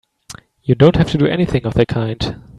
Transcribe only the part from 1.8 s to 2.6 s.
kind!